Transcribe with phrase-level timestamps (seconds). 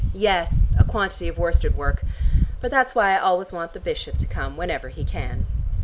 [0.15, 2.01] Yes; a quantity of worsted work.
[2.59, 5.45] But that's why I always want the bishop to come whenever he can."